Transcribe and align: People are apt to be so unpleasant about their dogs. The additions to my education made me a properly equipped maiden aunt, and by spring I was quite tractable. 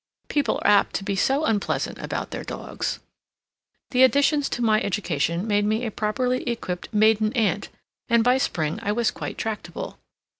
People 0.29 0.59
are 0.63 0.71
apt 0.71 0.95
to 0.95 1.03
be 1.03 1.15
so 1.15 1.45
unpleasant 1.45 1.99
about 1.99 2.31
their 2.31 2.43
dogs. 2.43 2.97
The 3.91 4.01
additions 4.01 4.49
to 4.49 4.63
my 4.63 4.81
education 4.81 5.45
made 5.45 5.63
me 5.63 5.85
a 5.85 5.91
properly 5.91 6.41
equipped 6.49 6.91
maiden 6.91 7.31
aunt, 7.33 7.69
and 8.09 8.23
by 8.23 8.39
spring 8.39 8.79
I 8.81 8.93
was 8.93 9.11
quite 9.11 9.37
tractable. 9.37 9.99